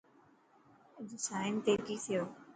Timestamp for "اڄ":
0.97-1.09